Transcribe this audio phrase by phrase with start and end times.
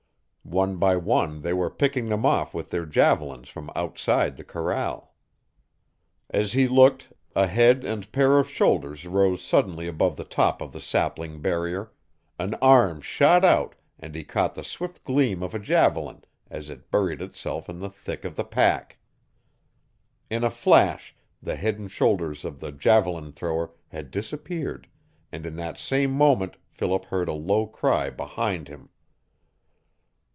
[0.43, 5.13] One by one they were picking them off with their javelins from outside the corral.
[6.29, 10.73] As he looked a head and pair of shoulders rose suddenly above the top of
[10.73, 11.93] the sapling barrier,
[12.37, 16.91] an arm shot out and he caught the swift gleam of a javelin as it
[16.91, 18.97] buried itself in the thick of the pack.
[20.29, 24.89] In a flash the head and shoulders of the javelin thrower had disappeared,
[25.31, 28.89] and in that same moment Philip heard a low cry behind him.